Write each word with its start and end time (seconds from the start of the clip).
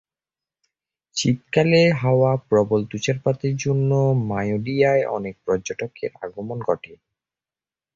শীতকালে 1.15 1.81
হওয়া 2.01 2.31
প্রবল 2.49 2.81
তুষারপাতের 2.91 3.53
জন্য 3.57 3.91
মায়োডিয়ায় 4.29 5.03
অনেক 5.17 5.35
পর্যটকের 5.45 6.11
আগমন 6.23 6.57
ঘটে। 6.61 6.93